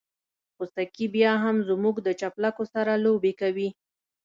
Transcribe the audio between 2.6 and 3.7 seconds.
سره لوبې کوي.